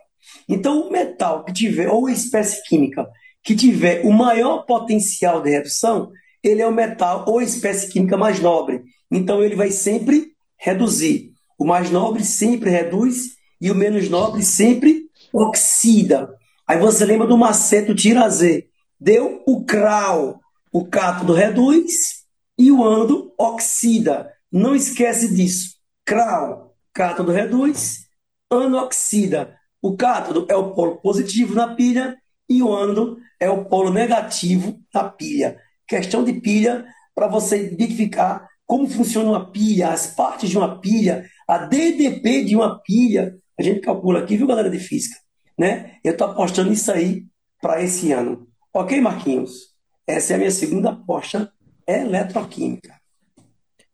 [0.49, 3.07] Então, o metal que tiver, ou a espécie química
[3.43, 6.11] que tiver o maior potencial de redução,
[6.43, 8.83] ele é o metal ou espécie química mais nobre.
[9.11, 11.33] Então, ele vai sempre reduzir.
[11.59, 16.35] O mais nobre sempre reduz e o menos nobre sempre oxida.
[16.67, 18.69] Aí você lembra do maceto tirazê.
[19.01, 20.41] Deu o crau,
[20.73, 22.25] o cátodo reduz
[22.59, 24.33] e o ânodo oxida.
[24.51, 25.77] Não esquece disso.
[26.05, 28.09] Crau, cátodo reduz,
[28.51, 29.57] anoxida.
[29.81, 32.17] O cátodo é o polo positivo na pilha
[32.49, 35.59] e o ânodo é o polo negativo na pilha.
[35.87, 41.25] Questão de pilha para você identificar como funciona uma pilha, as partes de uma pilha,
[41.49, 45.17] a DDP de uma pilha, a gente calcula aqui, viu, galera de física?
[45.59, 45.97] Né?
[46.05, 47.25] Eu estou apostando isso aí
[47.61, 48.47] para esse ano.
[48.73, 49.75] Ok, Marquinhos?
[50.07, 51.53] Essa é a minha segunda aposta
[51.87, 52.95] eletroquímica.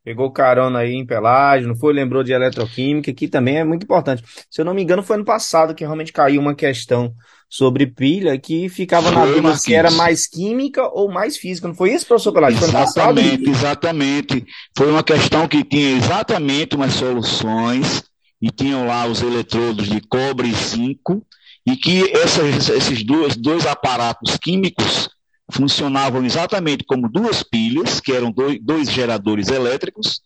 [0.05, 1.95] Pegou carona aí em Pelágio, não foi?
[1.95, 4.23] Lembrou de eletroquímica, que também é muito importante.
[4.51, 7.15] Se eu não me engano, foi ano passado que realmente caiu uma questão
[7.49, 11.69] sobre pilha que ficava na dúvida se era mais química ou mais física.
[11.69, 12.59] Não foi isso, professor Pelágio?
[12.59, 13.19] Foi ano passado?
[13.19, 14.47] Exatamente, exatamente.
[14.77, 18.05] Foi uma questão que tinha exatamente umas soluções
[18.45, 21.25] e tinham lá os eletrodos de cobre e zinco
[21.67, 25.09] e que essas, esses dois, dois aparatos químicos
[25.51, 30.21] funcionavam exatamente como duas pilhas, que eram dois, dois geradores elétricos.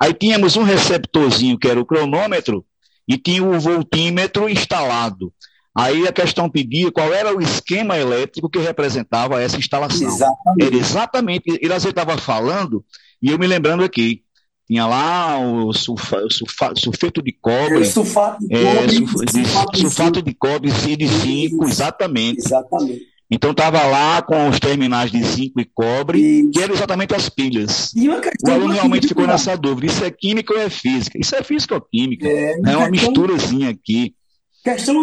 [0.00, 2.64] Aí tínhamos um receptorzinho, que era o cronômetro,
[3.08, 5.32] e tinha o voltímetro instalado.
[5.76, 10.06] Aí a questão pedia qual era o esquema elétrico que representava essa instalação.
[10.06, 10.64] Exatamente.
[10.64, 12.84] Era exatamente, ele estava falando,
[13.20, 14.22] e eu me lembrando aqui,
[14.66, 19.80] tinha lá o, sulfa, sulfa, sulfeto de cobre, é, sulfato de cobre, é, sulfato, de,
[19.80, 22.38] sulfato de cobre e de zinco, exatamente.
[22.38, 23.02] Exatamente.
[23.30, 27.92] Então estava lá com os terminais de zinco e cobre, que eram exatamente as pilhas.
[28.46, 31.18] o aluno realmente ficou nessa dúvida: isso é química ou é física?
[31.18, 32.26] Isso é física ou química?
[32.26, 34.14] É, é uma misturazinha aqui.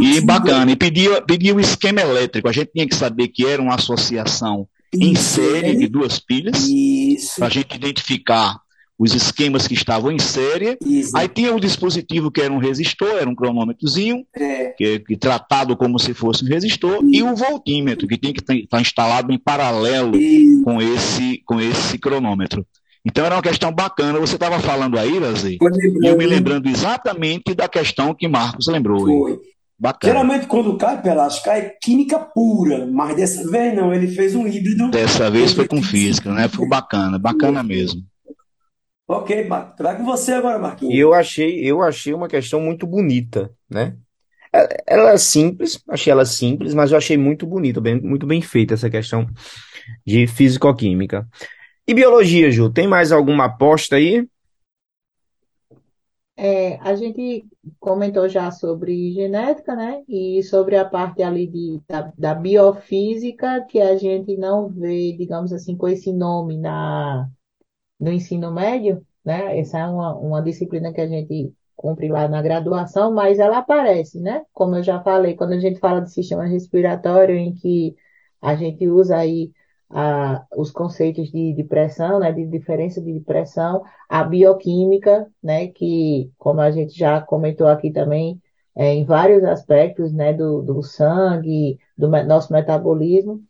[0.01, 0.71] E bacana.
[0.71, 2.47] E pedia, pedia o esquema elétrico.
[2.47, 5.03] A gente tinha que saber que era uma associação Isso.
[5.03, 6.67] em série de duas pilhas,
[7.37, 8.57] para a gente identificar
[9.01, 10.77] os esquemas que estavam em série.
[10.85, 11.17] Isso.
[11.17, 14.65] Aí tinha o dispositivo que era um resistor, era um cronômetrozinho, é.
[14.77, 17.15] que, que, tratado como se fosse um resistor, Isso.
[17.15, 20.11] e o voltímetro, que tem que estar tá instalado em paralelo
[20.63, 22.63] com esse, com esse cronômetro.
[23.03, 24.19] Então era uma questão bacana.
[24.19, 29.03] Você estava falando aí, Razê, e eu me lembrando exatamente da questão que Marcos lembrou.
[29.03, 29.39] Foi.
[29.79, 30.13] Bacana.
[30.13, 34.91] Geralmente, quando cai Pelas, cai química pura, mas dessa vez não, ele fez um híbrido.
[34.91, 36.47] Dessa vez foi com física, né?
[36.47, 38.03] Foi bacana, bacana mesmo.
[39.11, 39.47] Ok.
[39.77, 40.93] Vai com você agora, Marquinhos.
[40.93, 43.97] E eu achei, eu achei uma questão muito bonita, né?
[44.53, 48.41] É, ela é simples, achei ela simples, mas eu achei muito bonita, bem, muito bem
[48.41, 49.27] feita essa questão
[50.05, 51.27] de físico-química.
[51.87, 54.25] E biologia, Ju, tem mais alguma aposta aí?
[56.37, 57.45] É, a gente
[57.79, 60.03] comentou já sobre genética, né?
[60.07, 65.51] E sobre a parte ali de, da, da biofísica, que a gente não vê, digamos
[65.51, 67.29] assim, com esse nome na,
[68.01, 69.59] no ensino médio, né?
[69.59, 74.19] Essa é uma, uma disciplina que a gente cumpre lá na graduação, mas ela aparece,
[74.19, 74.43] né?
[74.53, 77.95] Como eu já falei, quando a gente fala de sistema respiratório, em que
[78.41, 79.51] a gente usa aí
[79.89, 86.31] a, os conceitos de, de pressão, né, de diferença de pressão, a bioquímica, né, que,
[86.37, 88.41] como a gente já comentou aqui também,
[88.75, 93.41] é, em vários aspectos, né, do, do sangue, do nosso metabolismo,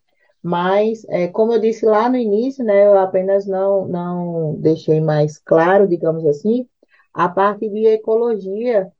[0.43, 5.37] mas, é, como eu disse lá no início, né, eu apenas não, não deixei mais
[5.37, 6.67] claro, digamos assim,
[7.13, 8.91] a parte de ecologia,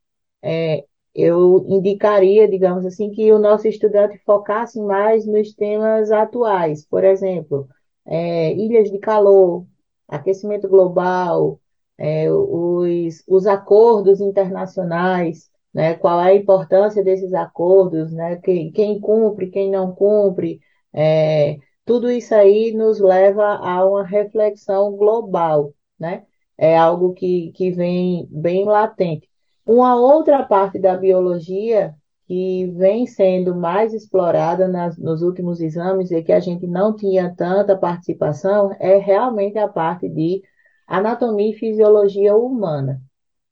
[0.42, 7.04] é, eu indicaria, digamos assim, que o nosso estudante focasse mais nos temas atuais, por
[7.04, 7.68] exemplo,
[8.06, 9.66] é, ilhas de calor,
[10.08, 11.60] aquecimento global,
[11.98, 19.00] é, os, os acordos internacionais, né, qual é a importância desses acordos, né, quem, quem
[19.00, 20.60] cumpre, quem não cumpre,
[20.92, 26.24] é, tudo isso aí nos leva a uma reflexão global, né?
[26.56, 29.28] É algo que, que vem bem latente.
[29.66, 31.94] Uma outra parte da biologia
[32.26, 37.34] que vem sendo mais explorada nas, nos últimos exames e que a gente não tinha
[37.34, 40.42] tanta participação é realmente a parte de
[40.86, 43.00] anatomia e fisiologia humana.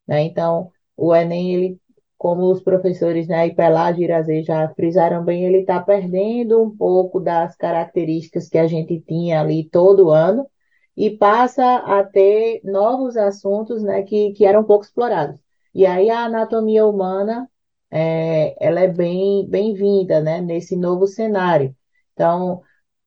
[0.07, 0.21] Né?
[0.23, 1.80] Então, o Enem, ele,
[2.21, 6.69] como os professores né, e Pelágio e Irazê já frisaram bem, ele está perdendo um
[6.69, 10.45] pouco das características que a gente tinha ali todo ano
[10.95, 15.39] e passa a ter novos assuntos né, que, que eram pouco explorados.
[15.73, 17.49] E aí a anatomia humana
[17.89, 21.75] é, ela é bem bem-vinda né, nesse novo cenário.
[22.13, 22.61] Então,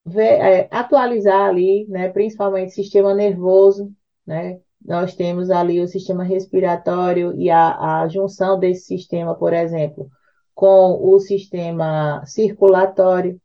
[0.05, 3.92] ver, é, atualizar ali, né, principalmente sistema nervoso,
[4.27, 10.08] né, nós temos ali o sistema respiratório e a, a junção desse sistema, por exemplo,
[10.54, 13.40] com o sistema circulatório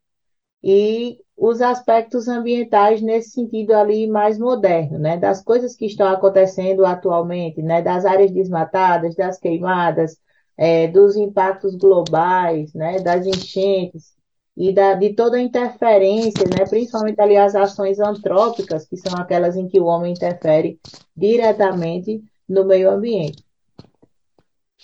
[0.63, 6.85] e os aspectos ambientais nesse sentido ali mais moderno, né, das coisas que estão acontecendo
[6.85, 10.17] atualmente, né, das áreas desmatadas, das queimadas,
[10.57, 14.18] é, dos impactos globais, né, das enchentes
[14.59, 19.55] e da, de toda a interferência, né, principalmente ali as ações antrópicas, que são aquelas
[19.55, 20.77] em que o homem interfere
[21.15, 23.41] diretamente no meio ambiente.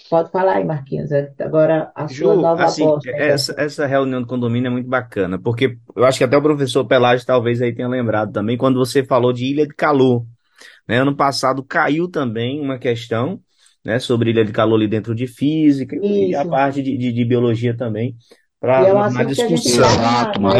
[0.09, 1.09] Pode falar aí, Marquinhos.
[1.39, 3.09] Agora a Ju, sua nova assim, aposta.
[3.11, 6.85] essa, essa reunião do condomínio é muito bacana, porque eu acho que até o professor
[6.85, 10.25] Pelágio talvez aí tenha lembrado também, quando você falou de Ilha de Calor.
[10.87, 10.99] Né?
[10.99, 13.41] Ano passado caiu também uma questão
[13.83, 16.49] né, sobre Ilha de Calor ali dentro de física e a Isso.
[16.49, 18.15] parte de, de, de biologia também,
[18.59, 19.81] para é na assunto que a gente discussão.
[19.97, 20.53] na, Exato, na.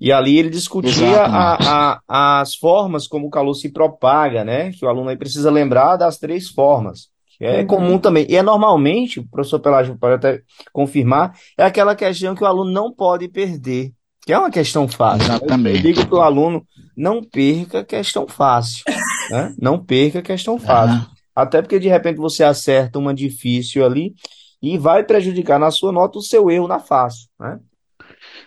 [0.00, 4.70] E ali ele discutia a, a, as formas como o calor se propaga, né?
[4.72, 7.08] Que o aluno aí precisa lembrar das três formas.
[7.36, 7.66] Que é Uhum.
[7.66, 8.26] comum também.
[8.28, 10.40] E é normalmente, o professor Pelágio pode até
[10.72, 13.92] confirmar, é aquela questão que o aluno não pode perder.
[14.24, 15.26] Que é uma questão fácil.
[15.26, 15.34] né?
[15.34, 15.82] Eu Exatamente.
[15.82, 16.64] digo para o aluno,
[16.96, 18.84] não perca questão fácil.
[19.30, 19.54] Né?
[19.60, 20.96] Não perca questão fácil.
[21.34, 24.14] Ah, Até porque de repente você acerta uma difícil ali
[24.62, 27.60] e vai prejudicar na sua nota o seu erro na fácil, né?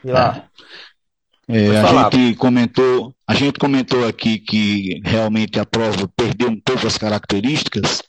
[0.03, 0.49] E lá,
[1.47, 2.11] é, Pode a falar.
[2.13, 8.01] gente comentou, a gente comentou aqui que realmente a prova perdeu um pouco as características,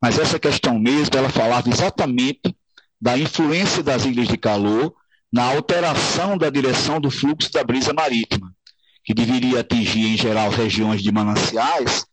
[0.00, 2.54] mas essa questão mesmo, ela falava exatamente
[3.00, 4.94] da influência das ilhas de calor
[5.32, 8.54] na alteração da direção do fluxo da brisa marítima,
[9.04, 12.06] que deveria atingir em geral regiões de mananciais,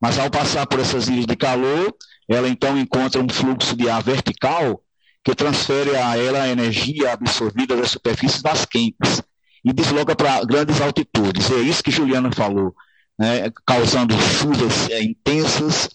[0.00, 1.92] mas ao passar por essas ilhas de calor,
[2.30, 4.80] ela então encontra um fluxo de ar vertical
[5.24, 9.20] que transfere a ela a energia absorvida das superfícies mais quentes
[9.64, 11.50] e desloca para grandes altitudes.
[11.50, 12.74] É isso que Juliana falou,
[13.18, 13.50] né?
[13.66, 15.90] causando chuvas é, intensas,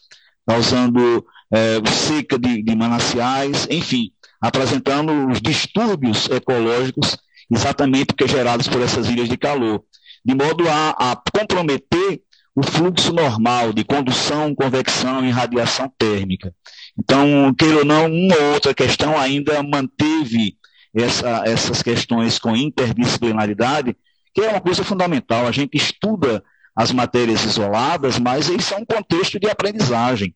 [0.46, 7.18] causando é, seca de, de mananciais, enfim, apresentando os distúrbios ecológicos
[7.50, 9.84] exatamente que gerados por essas ilhas de calor,
[10.24, 12.22] de modo a, a comprometer
[12.56, 16.54] o fluxo normal de condução, convecção e radiação térmica.
[16.98, 20.56] Então, queira ou não, uma ou outra questão ainda manteve
[20.96, 23.96] essa, essas questões com interdisciplinaridade,
[24.34, 25.46] que é uma coisa fundamental.
[25.46, 26.42] A gente estuda
[26.74, 30.34] as matérias isoladas, mas isso é um contexto de aprendizagem.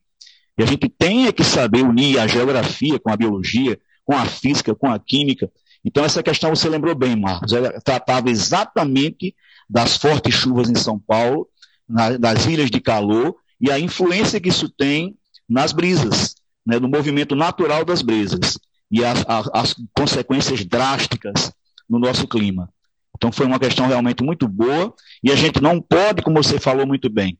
[0.57, 4.75] E a gente tem que saber unir a geografia com a biologia, com a física,
[4.75, 5.49] com a química.
[5.85, 7.53] Então, essa questão você lembrou bem, Marcos.
[7.53, 9.33] Ela tratava exatamente
[9.69, 11.47] das fortes chuvas em São Paulo,
[11.89, 15.15] na, das ilhas de calor, e a influência que isso tem
[15.47, 18.57] nas brisas, né, no movimento natural das brisas,
[18.91, 21.51] e as, as, as consequências drásticas
[21.89, 22.69] no nosso clima.
[23.17, 26.87] Então, foi uma questão realmente muito boa, e a gente não pode, como você falou
[26.87, 27.37] muito bem,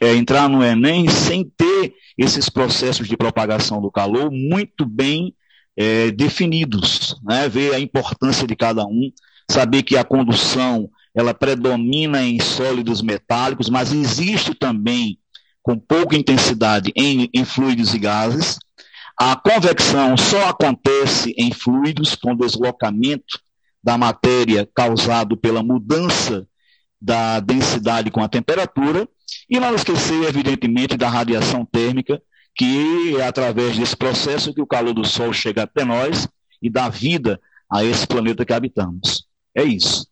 [0.00, 5.34] é, entrar no Enem sem ter esses processos de propagação do calor muito bem
[5.76, 7.48] é, definidos, né?
[7.48, 9.10] ver a importância de cada um,
[9.50, 15.18] saber que a condução ela predomina em sólidos metálicos, mas existe também
[15.62, 18.58] com pouca intensidade em, em fluidos e gases.
[19.18, 23.38] A convecção só acontece em fluidos com deslocamento
[23.82, 26.46] da matéria causado pela mudança
[27.00, 29.08] da densidade com a temperatura,
[29.50, 32.22] e não esquecer, evidentemente, da radiação térmica,
[32.54, 36.28] que é através desse processo que o calor do Sol chega até nós
[36.60, 39.26] e dá vida a esse planeta que habitamos.
[39.54, 40.06] É isso.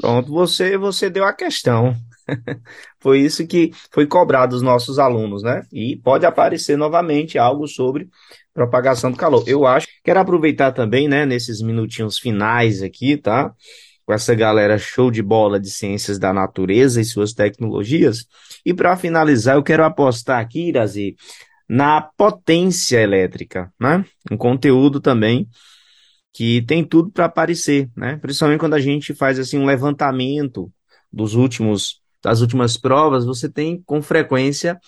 [0.00, 1.94] Pronto, você, você deu a questão.
[3.00, 5.62] Foi isso que foi cobrado dos nossos alunos, né?
[5.70, 8.08] E pode aparecer novamente algo sobre
[8.52, 9.44] propagação do calor.
[9.46, 9.86] Eu acho.
[10.02, 13.52] Quero aproveitar também, né, nesses minutinhos finais aqui, tá?
[14.06, 18.24] Com essa galera show de bola de ciências da natureza e suas tecnologias.
[18.64, 21.16] E para finalizar, eu quero apostar aqui, Irazi,
[21.68, 24.04] na potência elétrica, né?
[24.30, 25.46] Um conteúdo também
[26.34, 28.16] que tem tudo para aparecer, né?
[28.16, 30.70] Principalmente quando a gente faz assim um levantamento
[31.10, 34.78] dos últimos das últimas provas, você tem com frequência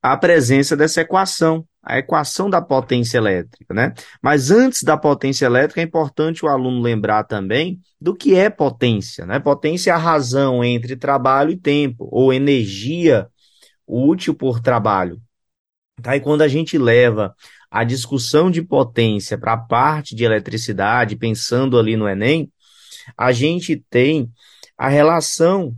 [0.00, 3.92] a presença dessa equação, a equação da potência elétrica, né?
[4.22, 9.26] Mas antes da potência elétrica, é importante o aluno lembrar também do que é potência,
[9.26, 9.40] né?
[9.40, 13.28] Potência é a razão entre trabalho e tempo, ou energia
[13.86, 15.20] útil por trabalho.
[16.00, 16.16] Tá?
[16.16, 17.34] E quando a gente leva
[17.70, 22.50] a discussão de potência para a parte de eletricidade, pensando ali no Enem,
[23.16, 24.30] a gente tem
[24.76, 25.74] a relação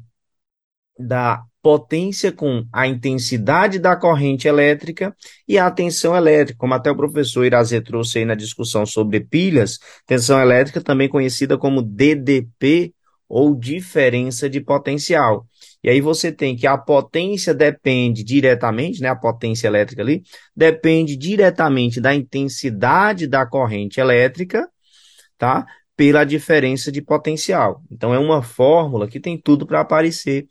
[0.98, 5.14] da potência com a intensidade da corrente elétrica
[5.46, 9.78] e a tensão elétrica, como até o professor Irazê trouxe aí na discussão sobre pilhas,
[10.06, 12.94] tensão elétrica também conhecida como DDP
[13.28, 15.46] ou diferença de potencial.
[15.82, 20.22] E aí você tem que a potência depende diretamente, né, a potência elétrica ali,
[20.54, 24.68] depende diretamente da intensidade da corrente elétrica,
[25.38, 25.66] tá?
[26.00, 27.82] pela diferença de potencial.
[27.90, 30.46] Então, é uma fórmula que tem tudo para aparecer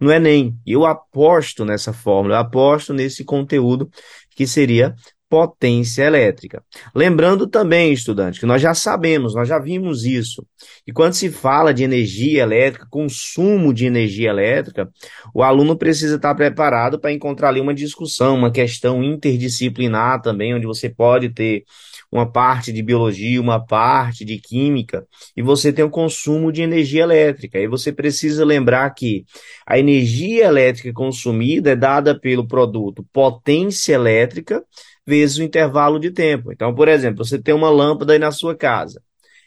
[0.00, 0.56] no Enem.
[0.66, 3.90] Eu aposto nessa fórmula, eu aposto nesse conteúdo
[4.30, 4.94] que seria
[5.34, 6.62] potência elétrica.
[6.94, 10.46] Lembrando também, estudante, que nós já sabemos, nós já vimos isso.
[10.86, 14.88] E quando se fala de energia elétrica, consumo de energia elétrica,
[15.34, 20.66] o aluno precisa estar preparado para encontrar ali uma discussão, uma questão interdisciplinar também, onde
[20.66, 21.64] você pode ter
[22.12, 25.04] uma parte de biologia, uma parte de química,
[25.36, 27.58] e você tem o consumo de energia elétrica.
[27.58, 29.24] E você precisa lembrar que
[29.66, 34.62] a energia elétrica consumida é dada pelo produto potência elétrica
[35.06, 36.52] vezes o intervalo de tempo.
[36.52, 39.02] Então, por exemplo, você tem uma lâmpada aí na sua casa.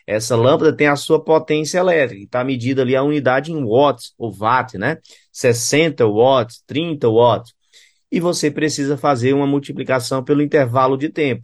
[0.05, 4.33] Essa lâmpada tem a sua potência elétrica, está medida ali a unidade em watts, ou
[4.33, 4.99] watt, né?
[5.33, 7.53] 60 watts, 30 watts.
[8.09, 11.43] E você precisa fazer uma multiplicação pelo intervalo de tempo.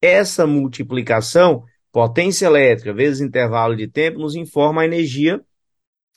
[0.00, 5.40] Essa multiplicação, potência elétrica vezes intervalo de tempo, nos informa a energia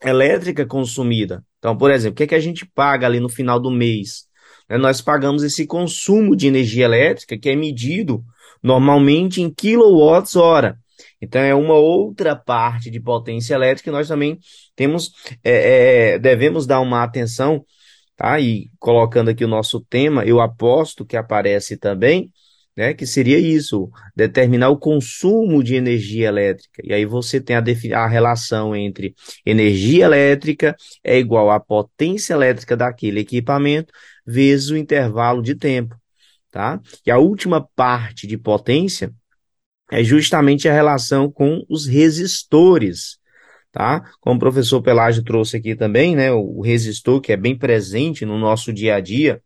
[0.02, 1.44] elétrica consumida.
[1.60, 4.28] Então, por exemplo, o que, é que a gente paga ali no final do mês?
[4.72, 8.24] Né, nós pagamos esse consumo de energia elétrica que é medido
[8.64, 10.78] normalmente em quilowatts-hora.
[11.22, 14.40] Então, é uma outra parte de potência elétrica que nós também
[14.76, 15.12] temos,
[15.44, 17.66] é, é, devemos dar uma atenção,
[18.16, 18.40] tá?
[18.40, 22.32] E colocando aqui o nosso tema, eu aposto que aparece também
[22.76, 26.82] né, que seria isso, determinar o consumo de energia elétrica.
[26.84, 27.64] E aí você tem a,
[27.98, 29.14] a relação entre
[29.46, 33.92] energia elétrica é igual à potência elétrica daquele equipamento
[34.26, 35.96] vezes o intervalo de tempo,
[36.52, 36.80] tá?
[37.06, 39.14] E a última parte de potência
[39.92, 43.18] é justamente a relação com os resistores,
[43.72, 44.02] tá?
[44.20, 48.38] Como o professor Pelágio trouxe aqui também, né, o resistor que é bem presente no
[48.38, 49.42] nosso dia a dia,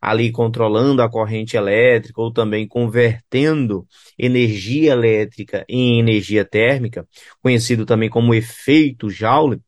[0.00, 3.86] ali controlando a corrente elétrica ou também convertendo
[4.18, 7.06] energia elétrica em energia térmica,
[7.42, 9.60] conhecido também como efeito Joule.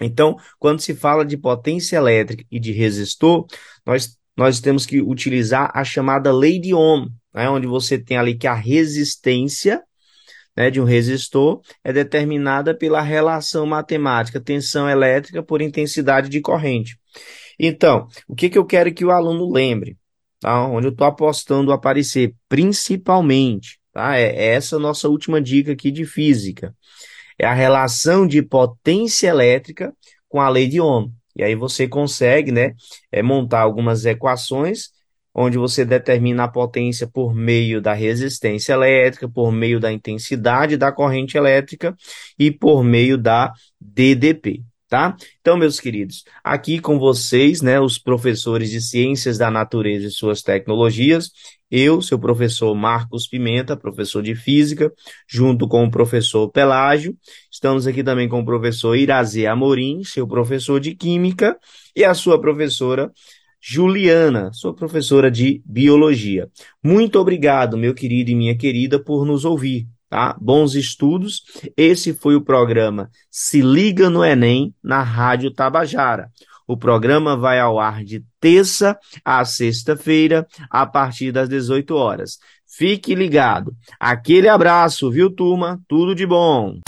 [0.00, 3.46] Então, quando se fala de potência elétrica e de resistor,
[3.86, 8.36] nós, nós temos que utilizar a chamada lei de Ohm, né, onde você tem ali
[8.36, 9.82] que a resistência
[10.56, 16.98] né, de um resistor é determinada pela relação matemática tensão elétrica por intensidade de corrente.
[17.58, 19.96] Então, o que, que eu quero que o aluno lembre?
[20.40, 20.66] Tá?
[20.66, 24.16] Onde eu estou apostando aparecer, principalmente, tá?
[24.16, 26.74] É, é essa nossa última dica aqui de física.
[27.40, 29.94] É a relação de potência elétrica
[30.28, 31.10] com a lei de Ohm.
[31.34, 32.74] E aí você consegue, né,
[33.10, 34.90] é, montar algumas equações
[35.34, 40.92] onde você determina a potência por meio da resistência elétrica, por meio da intensidade da
[40.92, 41.96] corrente elétrica
[42.38, 45.16] e por meio da DDP tá?
[45.40, 50.42] Então, meus queridos, aqui com vocês, né, os professores de Ciências da Natureza e suas
[50.42, 51.30] tecnologias,
[51.70, 54.92] eu, seu professor Marcos Pimenta, professor de Física,
[55.28, 57.16] junto com o professor Pelágio,
[57.48, 61.56] estamos aqui também com o professor Irazê Amorim, seu professor de Química,
[61.94, 63.12] e a sua professora
[63.60, 66.48] Juliana, sua professora de Biologia.
[66.82, 70.36] Muito obrigado, meu querido e minha querida, por nos ouvir tá?
[70.38, 71.44] Bons estudos.
[71.76, 76.28] Esse foi o programa Se Liga no Enem na Rádio Tabajara.
[76.66, 82.38] O programa vai ao ar de terça a sexta-feira, a partir das 18 horas.
[82.66, 83.74] Fique ligado.
[83.98, 85.80] Aquele abraço, viu, turma?
[85.88, 86.78] Tudo de bom.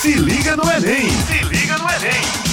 [0.00, 2.49] Se liga no Enem!